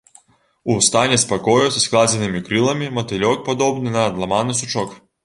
У 0.63 0.77
стане 0.85 1.19
спакою 1.23 1.67
са 1.75 1.81
складзенымі 1.83 2.41
крыламі, 2.47 2.87
матылёк 2.97 3.45
падобны 3.51 3.95
на 3.99 4.07
адламаны 4.13 4.57
сучок. 4.63 4.99